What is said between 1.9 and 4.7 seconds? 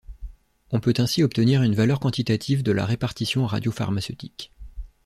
quantitative de la répartition radiopharmaceutique.